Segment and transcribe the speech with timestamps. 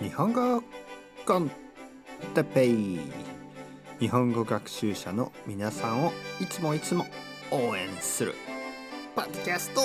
[0.00, 0.62] 日本語
[1.26, 1.50] コン
[2.34, 3.00] テペイ。
[3.98, 7.04] 日本語学習者の皆さんをいつもいつも
[7.50, 8.34] 応援する。
[9.14, 9.82] ポッドキャスト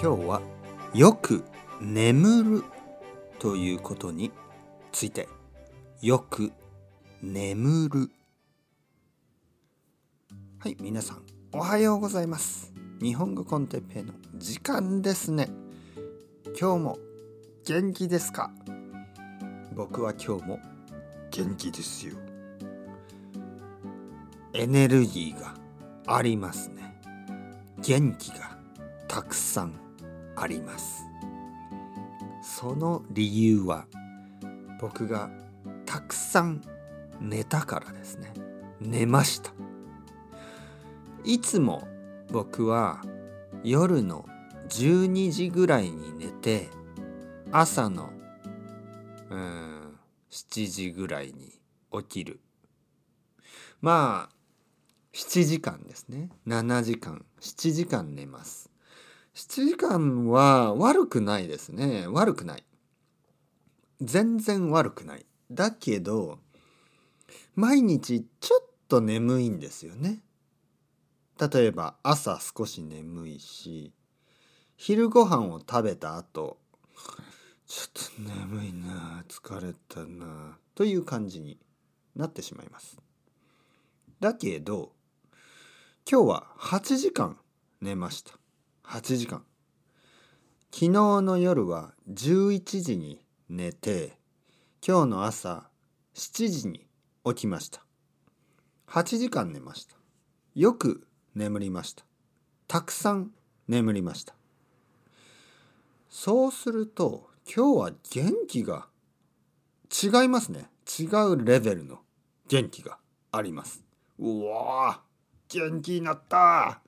[0.00, 0.40] 今日は
[0.94, 1.44] よく
[1.82, 2.64] 眠る
[3.40, 4.32] ということに
[4.90, 5.28] ついて
[6.00, 6.50] よく
[7.20, 8.10] 眠る。
[10.60, 11.22] はい皆さん
[11.52, 12.72] おはようございます。
[13.02, 15.65] 日本語コンテッペの時間ですね。
[16.58, 16.98] 今日も
[17.66, 18.50] 元気ですか？
[19.74, 20.58] 僕は今日も
[21.30, 22.16] 元気ですよ。
[24.54, 25.54] エネルギーが
[26.06, 26.98] ありますね。
[27.82, 28.56] 元気が
[29.06, 29.74] たくさん
[30.34, 31.04] あります。
[32.42, 33.86] その理由は
[34.80, 35.28] 僕が
[35.84, 36.62] たくさん
[37.20, 38.32] 寝たからですね。
[38.80, 39.52] 寝ました。
[41.22, 41.86] いつも
[42.32, 43.02] 僕は
[43.62, 44.24] 夜の
[44.68, 46.68] 12時ぐらいに寝て
[47.50, 48.12] 朝の
[49.30, 49.98] うん
[50.30, 51.52] 7時ぐらいに
[51.90, 52.38] 起きる。
[53.80, 54.34] まあ
[55.12, 56.30] 7時間ですね。
[56.46, 57.24] 7時間。
[57.40, 58.70] 7時間寝ます。
[59.34, 62.06] 7時間は悪くないですね。
[62.06, 62.64] 悪くない。
[64.00, 65.26] 全然悪くない。
[65.50, 66.38] だけど
[67.56, 70.20] 毎日ちょっと眠いんですよね。
[71.40, 73.92] 例えば朝少し眠いし
[74.76, 76.58] 昼ご飯を食べた後
[77.66, 81.58] ちょっと眠いな疲れたなという感じに
[82.14, 82.96] なってしまいます。
[84.20, 84.92] だけど
[86.08, 87.36] 今日は8時間
[87.80, 88.32] 寝ました。
[88.84, 89.44] 8時間。
[90.72, 94.18] 昨日の夜は11時に寝て
[94.86, 95.68] 今日の朝
[96.14, 96.86] 7時に
[97.24, 97.82] 起きました。
[98.88, 99.96] 8時間寝ました。
[100.54, 102.04] よく眠りました。
[102.68, 103.32] たくさん
[103.66, 104.35] 眠りました。
[106.26, 108.88] そうすると今日は元気が
[109.88, 110.68] 違いますね。
[110.98, 112.00] 違うレベルの
[112.48, 112.98] 元気が
[113.30, 113.84] あります。
[114.18, 115.02] うわ
[115.48, 116.80] 元気になった。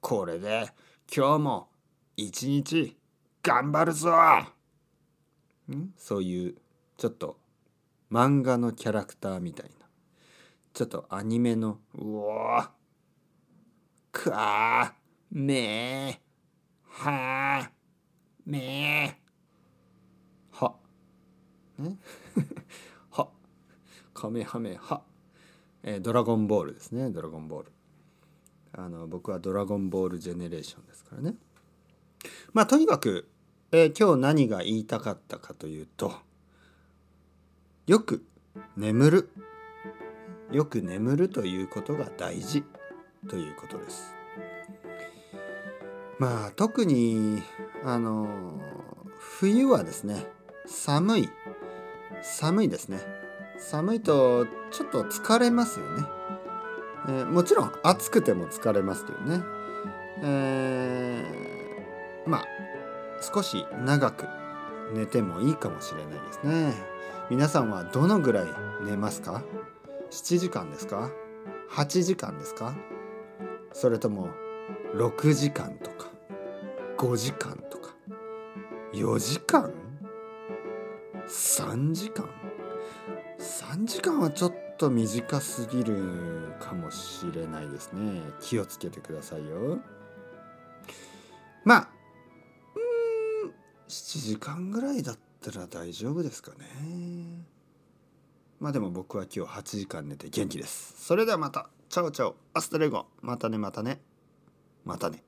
[0.00, 0.68] これで
[1.12, 1.70] 今日も
[2.16, 2.96] 一日
[3.42, 4.12] 頑張るぞ。
[4.12, 5.92] ん？
[5.96, 6.54] そういう
[6.96, 7.40] ちょっと
[8.12, 9.86] 漫画のキャラクターみたいな。
[10.72, 12.70] ちょっとアニメのうわ
[14.12, 14.94] くわ
[15.32, 16.20] め
[16.90, 17.72] は
[18.46, 19.18] め
[20.52, 20.74] は。
[21.78, 21.96] ね。
[23.10, 23.28] は。
[24.12, 25.02] カメハメは、
[25.82, 27.10] えー、ドラゴンボールですね。
[27.10, 27.72] ドラゴンボール。
[28.72, 31.36] あの僕はドラゴンボールジェネレーションですからね。
[32.52, 33.28] まあとにかく、
[33.72, 36.12] えー、今日何が言いたかったかというと
[37.86, 38.24] よく
[38.76, 39.30] 眠る。
[40.52, 42.64] よく眠るということが大事。
[43.28, 44.14] ということです。
[46.18, 47.42] まあ特に
[47.84, 48.58] あの
[49.18, 50.26] 冬はですね
[50.66, 51.28] 寒い
[52.22, 53.00] 寒いですね。
[53.58, 56.06] 寒いとちょっと疲れますよね、
[57.08, 59.42] えー、もちろん暑くても疲れますけどね、
[60.22, 62.44] えー、まあ
[63.22, 64.26] 少し長く
[64.94, 66.74] 寝てもいいかもしれないですね。
[67.30, 68.46] 皆さんはどのぐらい
[68.84, 69.42] 寝ますか
[70.10, 71.10] ？7時間ですか
[71.70, 72.74] ？8時間ですか？
[73.72, 74.28] それとも
[74.94, 76.10] 6時間とか？
[76.96, 77.94] 5時間とか。
[78.92, 79.72] 4時間
[81.28, 82.28] ？3時間
[83.38, 88.20] ？3時間はちょっと短すぎるかもしれないですね。
[88.40, 89.78] 気をつけてくださいよ。
[91.64, 91.88] まあ
[92.74, 93.50] うん
[93.88, 97.46] 7時間ぐらいだったら大丈夫ですかね。
[98.60, 100.94] まあでも僕は今日8時間寝て元気です。
[101.04, 101.68] それではまた。
[101.88, 103.06] Ciao ciao。Hasta luego。
[103.20, 104.00] またねまたね。
[104.84, 105.22] またね。